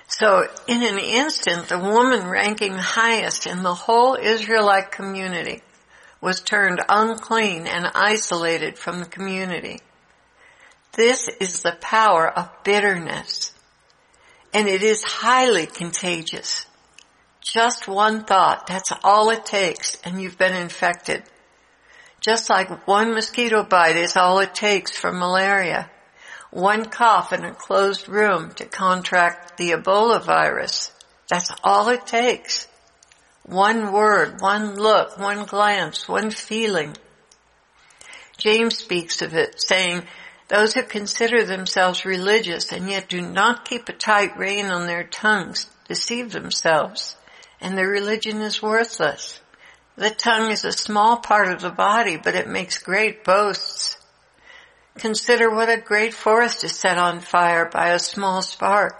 So 0.08 0.46
in 0.66 0.82
an 0.82 0.98
instant, 0.98 1.68
the 1.68 1.78
woman 1.78 2.28
ranking 2.28 2.74
highest 2.74 3.46
in 3.46 3.62
the 3.62 3.74
whole 3.74 4.16
Israelite 4.16 4.90
community 4.90 5.62
was 6.20 6.40
turned 6.40 6.82
unclean 6.88 7.66
and 7.66 7.86
isolated 7.94 8.76
from 8.76 8.98
the 8.98 9.06
community. 9.06 9.80
This 10.92 11.28
is 11.40 11.62
the 11.62 11.76
power 11.80 12.28
of 12.28 12.50
bitterness. 12.64 13.52
And 14.52 14.68
it 14.68 14.82
is 14.82 15.02
highly 15.02 15.66
contagious. 15.66 16.66
Just 17.40 17.88
one 17.88 18.24
thought, 18.24 18.66
that's 18.66 18.92
all 19.02 19.30
it 19.30 19.46
takes, 19.46 19.96
and 20.04 20.20
you've 20.20 20.36
been 20.36 20.54
infected. 20.54 21.22
Just 22.20 22.50
like 22.50 22.86
one 22.86 23.14
mosquito 23.14 23.62
bite 23.62 23.96
is 23.96 24.16
all 24.16 24.40
it 24.40 24.54
takes 24.54 24.94
for 24.94 25.10
malaria 25.10 25.88
one 26.50 26.86
cough 26.86 27.32
in 27.32 27.44
a 27.44 27.54
closed 27.54 28.08
room 28.08 28.52
to 28.54 28.64
contract 28.64 29.56
the 29.56 29.70
Ebola 29.70 30.24
virus. 30.24 30.92
That's 31.28 31.50
all 31.62 31.88
it 31.88 32.06
takes. 32.06 32.66
One 33.44 33.92
word, 33.92 34.40
one 34.40 34.76
look, 34.76 35.18
one 35.18 35.44
glance, 35.44 36.08
one 36.08 36.30
feeling. 36.30 36.96
James 38.36 38.76
speaks 38.78 39.22
of 39.22 39.34
it 39.34 39.60
saying, 39.60 40.02
those 40.48 40.74
who 40.74 40.82
consider 40.82 41.44
themselves 41.44 42.04
religious 42.04 42.72
and 42.72 42.90
yet 42.90 43.08
do 43.08 43.20
not 43.20 43.64
keep 43.64 43.88
a 43.88 43.92
tight 43.92 44.36
rein 44.36 44.66
on 44.66 44.86
their 44.86 45.04
tongues 45.04 45.66
deceive 45.86 46.32
themselves 46.32 47.14
and 47.60 47.76
their 47.76 47.88
religion 47.88 48.40
is 48.40 48.62
worthless. 48.62 49.40
The 49.96 50.10
tongue 50.10 50.50
is 50.50 50.64
a 50.64 50.72
small 50.72 51.18
part 51.18 51.52
of 51.52 51.60
the 51.60 51.70
body, 51.70 52.16
but 52.16 52.34
it 52.34 52.48
makes 52.48 52.78
great 52.78 53.22
boasts. 53.22 53.96
Consider 55.00 55.48
what 55.48 55.70
a 55.70 55.80
great 55.80 56.12
forest 56.12 56.62
is 56.62 56.76
set 56.76 56.98
on 56.98 57.20
fire 57.20 57.64
by 57.64 57.88
a 57.88 57.98
small 57.98 58.42
spark. 58.42 58.94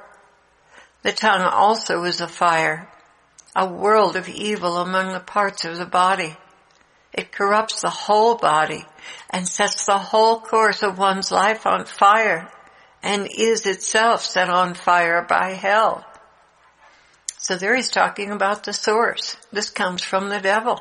The 1.03 1.13
tongue 1.13 1.43
also 1.43 2.05
is 2.05 2.23
a 2.23 2.27
fire, 2.27 2.89
a 3.55 3.71
world 3.71 4.17
of 4.17 4.27
evil 4.27 4.79
among 4.79 5.13
the 5.13 5.21
parts 5.21 5.67
of 5.67 5.77
the 5.77 5.85
body. 5.85 6.39
It 7.13 7.31
corrupts 7.31 7.83
the 7.83 7.91
whole 7.91 8.37
body 8.37 8.87
and 9.29 9.47
sets 9.47 9.85
the 9.85 9.99
whole 9.99 10.41
course 10.41 10.83
of 10.83 10.97
one's 10.97 11.31
life 11.31 11.67
on 11.67 11.85
fire 11.85 12.51
and 13.03 13.29
is 13.37 13.67
itself 13.67 14.25
set 14.25 14.49
on 14.49 14.73
fire 14.73 15.27
by 15.29 15.51
hell. 15.53 16.03
So 17.37 17.57
there 17.57 17.77
he's 17.77 17.91
talking 17.91 18.31
about 18.31 18.65
the 18.65 18.73
source. 18.73 19.37
This 19.53 19.69
comes 19.69 20.03
from 20.03 20.31
the 20.31 20.41
devil. 20.41 20.81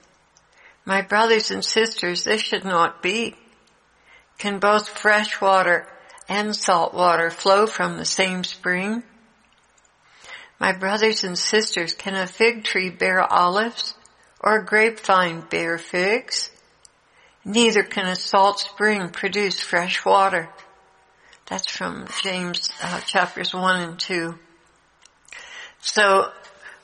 My 0.85 1.01
brothers 1.01 1.51
and 1.51 1.63
sisters, 1.63 2.23
this 2.23 2.41
should 2.41 2.65
not 2.65 3.01
be. 3.01 3.35
Can 4.37 4.59
both 4.59 4.89
fresh 4.89 5.39
water 5.39 5.87
and 6.27 6.55
salt 6.55 6.93
water 6.93 7.29
flow 7.29 7.67
from 7.67 7.97
the 7.97 8.05
same 8.05 8.43
spring? 8.43 9.03
My 10.59 10.73
brothers 10.73 11.23
and 11.23 11.37
sisters, 11.37 11.93
can 11.93 12.15
a 12.15 12.27
fig 12.27 12.63
tree 12.63 12.89
bear 12.89 13.21
olives 13.21 13.95
or 14.39 14.57
a 14.57 14.65
grapevine 14.65 15.41
bear 15.41 15.77
figs? 15.77 16.49
Neither 17.43 17.83
can 17.83 18.07
a 18.07 18.15
salt 18.15 18.59
spring 18.59 19.09
produce 19.09 19.59
fresh 19.59 20.05
water. 20.05 20.49
That's 21.47 21.69
from 21.69 22.07
James 22.23 22.71
uh, 22.81 23.01
chapters 23.01 23.53
1 23.53 23.81
and 23.81 23.99
2. 23.99 24.37
So 25.81 26.31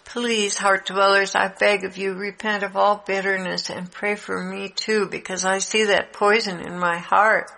Please, 0.08 0.58
heart 0.58 0.86
dwellers, 0.86 1.36
I 1.36 1.50
beg 1.50 1.84
of 1.84 1.98
you, 1.98 2.14
repent 2.14 2.64
of 2.64 2.78
all 2.78 3.04
bitterness 3.06 3.70
and 3.70 3.92
pray 3.92 4.16
for 4.16 4.42
me 4.42 4.70
too, 4.70 5.08
because 5.08 5.44
I 5.44 5.58
see 5.58 5.84
that 5.84 6.14
poison 6.14 6.62
in 6.62 6.80
my 6.80 6.98
heart. 6.98 7.52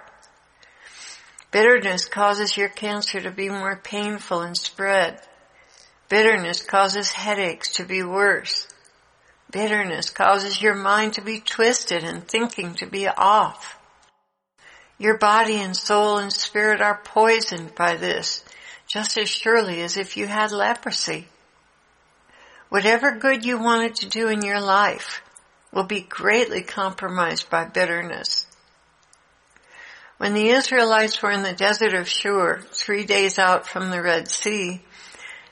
Bitterness 1.52 2.06
causes 2.06 2.58
your 2.58 2.70
cancer 2.70 3.22
to 3.22 3.30
be 3.30 3.50
more 3.50 3.76
painful 3.76 4.42
and 4.42 4.58
spread. 4.58 5.22
Bitterness 6.10 6.64
causes 6.64 7.12
headaches 7.12 7.74
to 7.74 7.86
be 7.86 8.02
worse. 8.02 8.68
Bitterness 9.52 10.10
causes 10.10 10.60
your 10.60 10.76
mind 10.76 11.14
to 11.14 11.22
be 11.22 11.40
twisted 11.40 12.04
and 12.04 12.28
thinking 12.28 12.74
to 12.76 12.88
be 12.88 13.08
off. 13.08 13.78
Your 14.98 15.20
body 15.20 15.58
and 15.58 15.78
soul 15.78 16.18
and 16.18 16.34
spirit 16.34 16.82
are 16.82 17.00
poisoned 17.04 17.76
by 17.76 17.96
this, 17.96 18.44
just 18.88 19.20
as 19.20 19.30
surely 19.30 19.82
as 19.82 19.98
if 19.98 20.18
you 20.18 20.26
had 20.26 20.52
leprosy. 20.52 21.28
Whatever 22.70 23.18
good 23.18 23.46
you 23.46 23.58
wanted 23.58 23.96
to 23.96 24.10
do 24.10 24.28
in 24.28 24.44
your 24.44 24.62
life 24.62 25.22
will 25.72 25.84
be 25.84 26.02
greatly 26.02 26.62
compromised 26.62 27.50
by 27.50 27.66
bitterness. 27.66 28.46
When 30.18 30.34
the 30.34 30.50
Israelites 30.50 31.22
were 31.22 31.32
in 31.32 31.44
the 31.44 31.54
desert 31.54 31.94
of 31.94 32.08
Shur, 32.08 32.62
three 32.72 33.06
days 33.06 33.40
out 33.40 33.68
from 33.68 33.90
the 33.90 34.02
Red 34.02 34.28
Sea, 34.28 34.82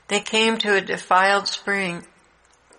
they 0.08 0.20
came 0.20 0.58
to 0.58 0.76
a 0.76 0.80
defiled 0.80 1.48
spring. 1.48 2.04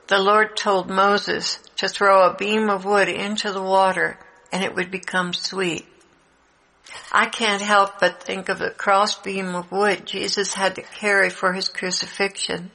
The 0.07 0.19
Lord 0.19 0.55
told 0.55 0.89
Moses 0.89 1.59
to 1.77 1.87
throw 1.87 2.23
a 2.23 2.35
beam 2.35 2.69
of 2.69 2.85
wood 2.85 3.09
into 3.09 3.51
the 3.51 3.61
water 3.61 4.17
and 4.51 4.63
it 4.63 4.75
would 4.75 4.89
become 4.89 5.33
sweet. 5.33 5.85
I 7.11 7.25
can't 7.25 7.61
help 7.61 7.99
but 7.99 8.23
think 8.23 8.49
of 8.49 8.59
the 8.59 8.71
cross 8.71 9.15
beam 9.15 9.53
of 9.53 9.71
wood 9.71 10.05
Jesus 10.05 10.53
had 10.53 10.75
to 10.75 10.81
carry 10.81 11.29
for 11.29 11.53
his 11.53 11.67
crucifixion. 11.67 12.71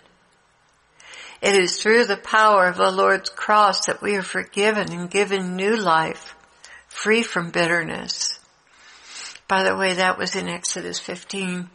It 1.45 1.57
is 1.57 1.77
through 1.77 2.07
the 2.07 2.17
power 2.17 2.69
of 2.69 2.79
the 2.79 2.91
Lord's 2.91 3.29
cross 3.29 3.85
that 3.85 4.01
we 4.01 4.17
are 4.17 4.23
forgiven 4.23 4.91
and 4.91 5.11
given 5.11 5.57
new 5.57 5.77
life, 5.77 6.35
free 6.89 7.23
from 7.23 7.51
bitterness. 7.51 8.39
By 9.47 9.63
the 9.63 9.77
way, 9.77 9.93
that 9.93 10.17
was 10.17 10.37
in 10.37 10.49
Exodus 10.49 10.99
15. 10.99 11.69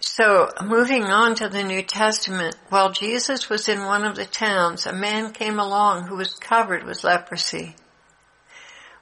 So 0.00 0.50
moving 0.62 1.04
on 1.04 1.34
to 1.36 1.48
the 1.48 1.62
New 1.62 1.80
Testament, 1.80 2.54
while 2.68 2.92
Jesus 2.92 3.48
was 3.48 3.66
in 3.66 3.86
one 3.86 4.04
of 4.04 4.14
the 4.14 4.26
towns, 4.26 4.84
a 4.84 4.92
man 4.92 5.32
came 5.32 5.58
along 5.58 6.02
who 6.02 6.16
was 6.16 6.34
covered 6.34 6.84
with 6.84 7.02
leprosy. 7.02 7.74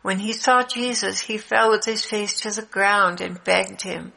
When 0.02 0.20
he 0.20 0.32
saw 0.34 0.62
Jesus, 0.62 1.18
he 1.18 1.36
fell 1.36 1.68
with 1.68 1.84
his 1.84 2.04
face 2.04 2.38
to 2.42 2.52
the 2.52 2.62
ground 2.62 3.20
and 3.20 3.42
begged 3.42 3.82
him, 3.82 4.12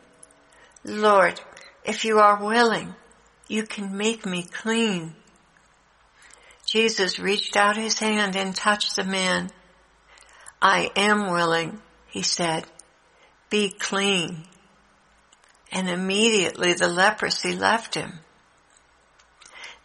Lord, 0.84 1.42
if 1.84 2.06
you 2.06 2.20
are 2.20 2.46
willing, 2.46 2.94
you 3.48 3.64
can 3.64 3.98
make 3.98 4.24
me 4.24 4.44
clean. 4.44 5.16
Jesus 6.74 7.20
reached 7.20 7.56
out 7.56 7.78
his 7.78 8.00
hand 8.00 8.36
and 8.36 8.56
touched 8.56 8.96
the 8.96 9.04
man. 9.04 9.52
I 10.60 10.90
am 10.96 11.30
willing, 11.30 11.80
he 12.08 12.24
said. 12.24 12.66
Be 13.52 13.70
clean. 13.70 14.46
And 15.72 15.88
immediately 15.88 16.74
the 16.74 16.88
leprosy 16.88 17.56
left 17.56 17.94
him. 17.94 18.14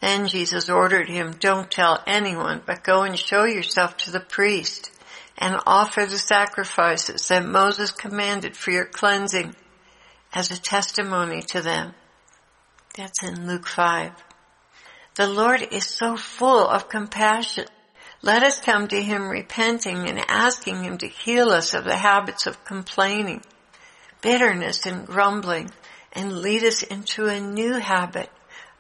Then 0.00 0.28
Jesus 0.28 0.70
ordered 0.70 1.10
him, 1.10 1.36
don't 1.38 1.70
tell 1.70 2.02
anyone, 2.06 2.62
but 2.64 2.84
go 2.84 3.02
and 3.02 3.18
show 3.18 3.44
yourself 3.44 3.98
to 3.98 4.10
the 4.10 4.18
priest 4.18 4.90
and 5.36 5.60
offer 5.66 6.06
the 6.06 6.16
sacrifices 6.16 7.28
that 7.28 7.44
Moses 7.44 7.90
commanded 7.90 8.56
for 8.56 8.70
your 8.70 8.86
cleansing 8.86 9.54
as 10.32 10.50
a 10.50 10.58
testimony 10.58 11.42
to 11.42 11.60
them. 11.60 11.92
That's 12.96 13.22
in 13.22 13.46
Luke 13.46 13.66
5. 13.66 14.27
The 15.18 15.26
Lord 15.26 15.66
is 15.72 15.84
so 15.84 16.16
full 16.16 16.68
of 16.68 16.88
compassion. 16.88 17.64
Let 18.22 18.44
us 18.44 18.60
come 18.60 18.86
to 18.86 19.02
Him 19.02 19.28
repenting 19.28 20.08
and 20.08 20.20
asking 20.28 20.84
Him 20.84 20.96
to 20.98 21.08
heal 21.08 21.50
us 21.50 21.74
of 21.74 21.82
the 21.82 21.96
habits 21.96 22.46
of 22.46 22.64
complaining, 22.64 23.42
bitterness 24.22 24.86
and 24.86 25.04
grumbling, 25.04 25.72
and 26.12 26.38
lead 26.38 26.62
us 26.62 26.84
into 26.84 27.26
a 27.26 27.40
new 27.40 27.72
habit 27.72 28.30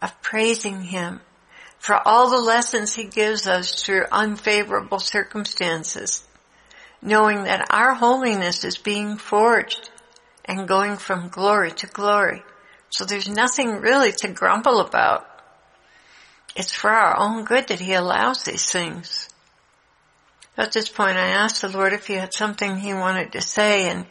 of 0.00 0.22
praising 0.22 0.80
Him 0.82 1.22
for 1.80 1.96
all 2.06 2.30
the 2.30 2.40
lessons 2.40 2.94
He 2.94 3.06
gives 3.06 3.48
us 3.48 3.82
through 3.82 4.04
unfavorable 4.12 5.00
circumstances, 5.00 6.22
knowing 7.02 7.42
that 7.42 7.66
our 7.70 7.94
holiness 7.94 8.62
is 8.62 8.78
being 8.78 9.16
forged 9.16 9.90
and 10.44 10.68
going 10.68 10.98
from 10.98 11.30
glory 11.30 11.72
to 11.72 11.88
glory. 11.88 12.44
So 12.90 13.04
there's 13.04 13.28
nothing 13.28 13.80
really 13.80 14.12
to 14.18 14.28
grumble 14.28 14.78
about. 14.78 15.28
It's 16.56 16.72
for 16.72 16.90
our 16.90 17.18
own 17.18 17.44
good 17.44 17.68
that 17.68 17.80
He 17.80 17.92
allows 17.94 18.44
these 18.44 18.70
things. 18.70 19.28
At 20.56 20.72
this 20.72 20.88
point 20.88 21.16
I 21.16 21.28
asked 21.28 21.62
the 21.62 21.68
Lord 21.68 21.92
if 21.92 22.06
He 22.06 22.14
had 22.14 22.34
something 22.34 22.78
He 22.78 22.92
wanted 22.94 23.32
to 23.32 23.40
say 23.40 23.88
and 23.90 24.06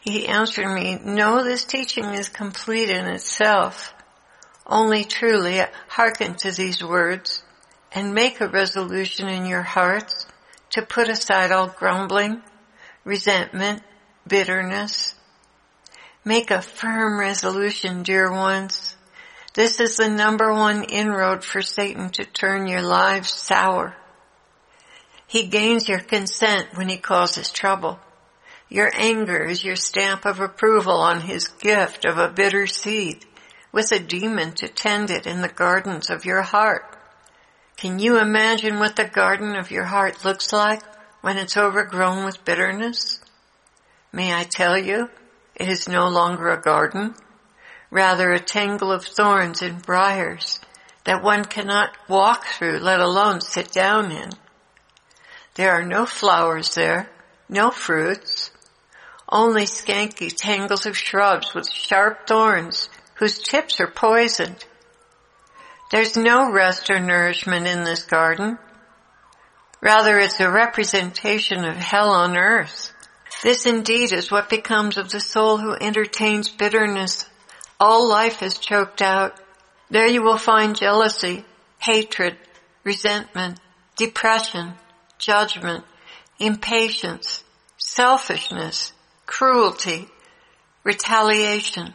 He 0.00 0.26
answered 0.26 0.72
me, 0.74 0.98
no, 1.02 1.42
this 1.42 1.64
teaching 1.64 2.04
is 2.06 2.28
complete 2.28 2.90
in 2.90 3.06
itself. 3.06 3.94
Only 4.66 5.04
truly 5.04 5.60
hearken 5.88 6.34
to 6.36 6.50
these 6.50 6.82
words 6.82 7.42
and 7.92 8.14
make 8.14 8.40
a 8.40 8.48
resolution 8.48 9.28
in 9.28 9.46
your 9.46 9.62
hearts 9.62 10.26
to 10.70 10.82
put 10.82 11.08
aside 11.08 11.52
all 11.52 11.68
grumbling, 11.68 12.42
resentment, 13.04 13.82
bitterness, 14.26 15.14
Make 16.26 16.50
a 16.50 16.60
firm 16.60 17.20
resolution, 17.20 18.02
dear 18.02 18.32
ones. 18.32 18.95
This 19.56 19.80
is 19.80 19.96
the 19.96 20.10
number 20.10 20.52
one 20.52 20.84
inroad 20.84 21.42
for 21.42 21.62
Satan 21.62 22.10
to 22.10 22.26
turn 22.26 22.66
your 22.66 22.82
lives 22.82 23.32
sour. 23.32 23.96
He 25.26 25.46
gains 25.46 25.88
your 25.88 26.00
consent 26.00 26.74
when 26.74 26.90
he 26.90 26.98
causes 26.98 27.50
trouble. 27.50 27.98
Your 28.68 28.90
anger 28.94 29.42
is 29.46 29.64
your 29.64 29.76
stamp 29.76 30.26
of 30.26 30.40
approval 30.40 30.98
on 30.98 31.22
his 31.22 31.48
gift 31.48 32.04
of 32.04 32.18
a 32.18 32.28
bitter 32.28 32.66
seed 32.66 33.24
with 33.72 33.92
a 33.92 33.98
demon 33.98 34.52
to 34.56 34.68
tend 34.68 35.08
it 35.08 35.26
in 35.26 35.40
the 35.40 35.48
gardens 35.48 36.10
of 36.10 36.26
your 36.26 36.42
heart. 36.42 36.94
Can 37.78 37.98
you 37.98 38.18
imagine 38.18 38.78
what 38.78 38.96
the 38.96 39.08
garden 39.08 39.56
of 39.56 39.70
your 39.70 39.84
heart 39.84 40.22
looks 40.22 40.52
like 40.52 40.82
when 41.22 41.38
it's 41.38 41.56
overgrown 41.56 42.26
with 42.26 42.44
bitterness? 42.44 43.22
May 44.12 44.34
I 44.34 44.44
tell 44.44 44.76
you, 44.76 45.08
it 45.54 45.70
is 45.70 45.88
no 45.88 46.10
longer 46.10 46.50
a 46.50 46.60
garden, 46.60 47.14
rather 47.90 48.32
a 48.32 48.40
tangle 48.40 48.92
of 48.92 49.04
thorns 49.04 49.62
and 49.62 49.82
briars 49.82 50.60
that 51.04 51.22
one 51.22 51.44
cannot 51.44 51.96
walk 52.08 52.44
through, 52.46 52.78
let 52.78 53.00
alone 53.00 53.40
sit 53.40 53.70
down 53.72 54.10
in. 54.10 54.30
There 55.54 55.72
are 55.72 55.84
no 55.84 56.04
flowers 56.04 56.74
there, 56.74 57.08
no 57.48 57.70
fruits, 57.70 58.50
only 59.28 59.64
skanky 59.64 60.34
tangles 60.34 60.86
of 60.86 60.96
shrubs 60.96 61.54
with 61.54 61.70
sharp 61.70 62.26
thorns 62.26 62.88
whose 63.14 63.38
tips 63.38 63.80
are 63.80 63.90
poisoned. 63.90 64.64
There's 65.90 66.16
no 66.16 66.50
rest 66.50 66.90
or 66.90 67.00
nourishment 67.00 67.66
in 67.66 67.84
this 67.84 68.02
garden. 68.02 68.58
Rather, 69.80 70.18
it's 70.18 70.40
a 70.40 70.50
representation 70.50 71.64
of 71.64 71.76
hell 71.76 72.10
on 72.10 72.36
earth. 72.36 72.92
This 73.42 73.66
indeed 73.66 74.12
is 74.12 74.30
what 74.30 74.50
becomes 74.50 74.96
of 74.96 75.10
the 75.10 75.20
soul 75.20 75.58
who 75.58 75.74
entertains 75.74 76.48
bitterness. 76.48 77.26
All 77.78 78.08
life 78.08 78.42
is 78.42 78.58
choked 78.58 79.02
out. 79.02 79.38
There 79.90 80.06
you 80.06 80.22
will 80.22 80.38
find 80.38 80.76
jealousy, 80.76 81.44
hatred, 81.78 82.36
resentment, 82.84 83.60
depression, 83.96 84.72
judgment, 85.18 85.84
impatience, 86.38 87.44
selfishness, 87.76 88.92
cruelty, 89.26 90.08
retaliation, 90.84 91.94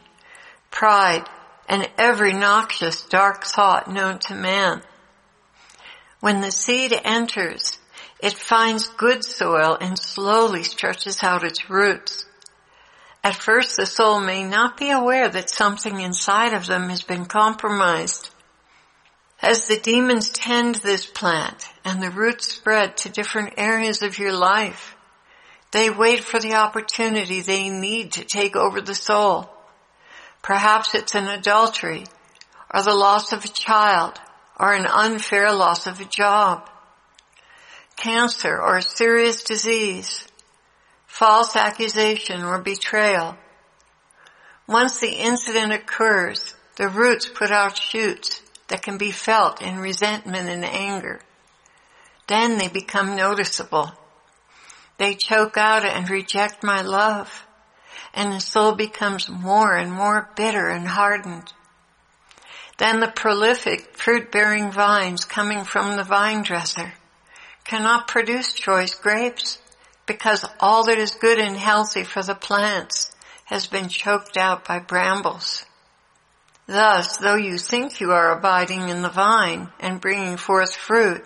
pride, 0.69 1.27
and 1.67 1.89
every 1.97 2.33
noxious 2.33 3.03
dark 3.03 3.45
thought 3.45 3.91
known 3.91 4.19
to 4.19 4.35
man. 4.35 4.81
When 6.19 6.41
the 6.41 6.51
seed 6.51 6.93
enters, 7.03 7.79
it 8.21 8.33
finds 8.33 8.87
good 8.87 9.23
soil 9.23 9.77
and 9.79 9.97
slowly 9.97 10.63
stretches 10.63 11.23
out 11.23 11.43
its 11.43 11.69
roots. 11.69 12.25
At 13.23 13.35
first 13.35 13.77
the 13.77 13.85
soul 13.85 14.19
may 14.19 14.43
not 14.43 14.77
be 14.77 14.89
aware 14.89 15.29
that 15.29 15.49
something 15.49 16.01
inside 16.01 16.53
of 16.53 16.65
them 16.65 16.89
has 16.89 17.03
been 17.03 17.25
compromised. 17.25 18.29
As 19.41 19.67
the 19.67 19.77
demons 19.77 20.29
tend 20.29 20.75
this 20.75 21.05
plant 21.05 21.67
and 21.83 22.01
the 22.01 22.09
roots 22.09 22.51
spread 22.51 22.97
to 22.97 23.09
different 23.09 23.55
areas 23.57 24.01
of 24.01 24.17
your 24.17 24.33
life, 24.33 24.95
they 25.71 25.89
wait 25.89 26.23
for 26.23 26.39
the 26.39 26.55
opportunity 26.55 27.41
they 27.41 27.69
need 27.69 28.13
to 28.13 28.25
take 28.25 28.55
over 28.55 28.81
the 28.81 28.95
soul. 28.95 29.49
Perhaps 30.41 30.95
it's 30.95 31.15
an 31.15 31.27
adultery 31.27 32.05
or 32.73 32.81
the 32.83 32.93
loss 32.93 33.31
of 33.31 33.45
a 33.45 33.49
child 33.49 34.19
or 34.59 34.73
an 34.73 34.85
unfair 34.85 35.53
loss 35.53 35.87
of 35.87 35.99
a 36.01 36.05
job 36.05 36.69
cancer 38.01 38.59
or 38.59 38.77
a 38.77 38.81
serious 38.81 39.43
disease, 39.43 40.27
false 41.11 41.57
accusation 41.57 42.41
or 42.41 42.57
betrayal. 42.57 43.37
Once 44.65 44.99
the 44.99 45.11
incident 45.11 45.73
occurs, 45.73 46.55
the 46.77 46.87
roots 46.87 47.27
put 47.27 47.51
out 47.51 47.77
shoots 47.77 48.41
that 48.69 48.81
can 48.81 48.97
be 48.97 49.11
felt 49.11 49.61
in 49.61 49.77
resentment 49.77 50.47
and 50.47 50.63
anger. 50.63 51.19
Then 52.27 52.57
they 52.57 52.69
become 52.69 53.17
noticeable. 53.17 53.91
They 54.97 55.15
choke 55.15 55.57
out 55.57 55.83
and 55.83 56.09
reject 56.09 56.63
my 56.63 56.81
love, 56.81 57.45
and 58.13 58.31
the 58.31 58.39
soul 58.39 58.73
becomes 58.73 59.27
more 59.29 59.75
and 59.75 59.91
more 59.91 60.29
bitter 60.37 60.69
and 60.69 60.87
hardened. 60.87 61.51
Then 62.77 63.01
the 63.01 63.11
prolific 63.11 63.97
fruit-bearing 63.97 64.71
vines 64.71 65.25
coming 65.25 65.65
from 65.65 65.97
the 65.97 66.05
vine 66.05 66.43
dresser 66.43 66.93
cannot 67.65 68.07
produce 68.07 68.53
choice 68.53 68.95
grapes 68.95 69.59
because 70.05 70.45
all 70.59 70.85
that 70.85 70.97
is 70.97 71.15
good 71.15 71.39
and 71.39 71.55
healthy 71.55 72.03
for 72.03 72.23
the 72.23 72.35
plants 72.35 73.11
has 73.45 73.67
been 73.67 73.89
choked 73.89 74.37
out 74.37 74.65
by 74.65 74.79
brambles. 74.79 75.65
Thus, 76.67 77.17
though 77.17 77.35
you 77.35 77.57
think 77.57 77.99
you 77.99 78.11
are 78.11 78.37
abiding 78.37 78.89
in 78.89 79.01
the 79.01 79.09
vine 79.09 79.69
and 79.79 79.99
bringing 79.99 80.37
forth 80.37 80.75
fruit, 80.75 81.23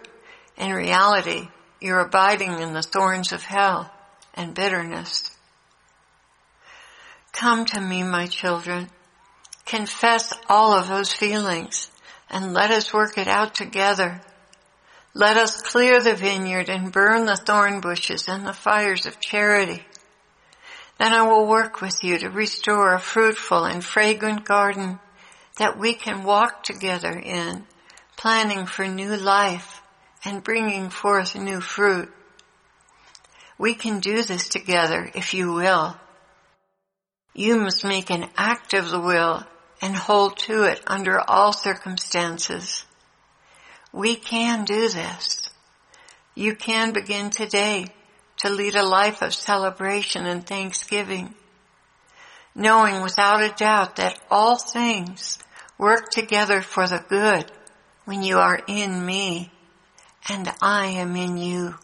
in 0.57 0.71
reality, 0.71 1.49
you're 1.79 1.99
abiding 1.99 2.59
in 2.59 2.73
the 2.73 2.81
thorns 2.81 3.31
of 3.31 3.43
hell 3.43 3.91
and 4.33 4.55
bitterness. 4.55 5.29
Come 7.31 7.65
to 7.65 7.81
me, 7.81 8.01
my 8.01 8.27
children. 8.27 8.89
Confess 9.65 10.33
all 10.47 10.73
of 10.73 10.88
those 10.88 11.11
feelings 11.11 11.91
and 12.29 12.53
let 12.53 12.71
us 12.71 12.93
work 12.93 13.17
it 13.17 13.27
out 13.27 13.53
together 13.53 14.21
let 15.17 15.38
us 15.38 15.62
clear 15.62 16.01
the 16.01 16.13
vineyard 16.13 16.67
and 16.67 16.91
burn 16.91 17.25
the 17.25 17.38
thorn 17.38 17.80
bushes 17.80 18.28
and 18.28 18.45
the 18.45 18.51
fires 18.51 19.06
of 19.06 19.21
charity. 19.21 19.82
Then 20.99 21.13
I 21.13 21.21
will 21.23 21.47
work 21.47 21.80
with 21.80 22.04
you 22.04 22.17
to 22.19 22.30
restore 22.30 22.93
a 22.93 22.99
fruitful 22.99 23.63
and 23.63 23.84
fragrant 23.84 24.43
garden 24.43 24.99
that 25.58 25.80
we 25.80 25.93
can 25.93 26.25
walk 26.25 26.63
together 26.63 27.12
in, 27.17 27.65
planning 28.17 28.65
for 28.65 28.86
new 28.86 29.15
life 29.15 29.82
and 30.25 30.43
bringing 30.43 30.89
forth 30.89 31.34
new 31.34 31.62
fruit. 31.62 32.12
We 33.58 33.73
can 33.73 34.01
do 34.01 34.21
this 34.21 34.49
together 34.49 35.10
if 35.15 35.34
you 35.34 35.54
will. 35.54 35.95
You 37.34 37.56
must 37.56 37.86
make 37.86 38.10
an 38.10 38.30
act 38.36 38.73
of 38.73 38.91
the 38.91 38.99
will 38.99 39.45
and 39.82 39.95
hold 39.95 40.38
to 40.39 40.63
it 40.63 40.82
under 40.86 41.21
all 41.21 41.54
circumstances. 41.54 42.84
We 43.95 44.17
can 44.17 44.65
do 44.65 44.89
this. 44.89 45.49
You 46.36 46.53
can 46.53 46.91
begin 46.91 47.29
today 47.29 47.86
to 48.39 48.49
lead 48.49 48.75
a 48.75 48.84
life 48.84 49.21
of 49.21 49.34
celebration 49.34 50.25
and 50.25 50.45
thanksgiving, 50.45 51.34
knowing 52.53 53.03
without 53.03 53.41
a 53.41 53.55
doubt 53.55 53.95
that 53.95 54.19
all 54.29 54.58
things 54.58 55.39
work 55.77 56.10
together 56.10 56.62
for 56.62 56.86
the 56.86 57.05
good 57.08 57.49
when 58.03 58.21
you 58.21 58.38
are 58.38 58.60
in 58.67 59.05
me 59.05 59.49
and 60.27 60.51
I 60.62 60.88
am 60.88 61.15
in 61.15 61.38
you. 61.38 61.75